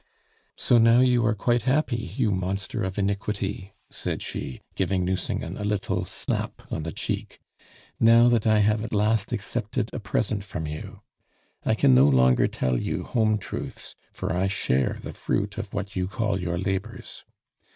[0.55, 5.63] "So now you are quite happy, you monster of iniquity!" said she, giving Nucingen a
[5.63, 7.39] little slap on the cheek,
[7.99, 11.03] "now that I have at last accepted a present from you.
[11.63, 15.95] I can no longer tell you home truths, for I share the fruit of what
[15.95, 17.23] you call your labors.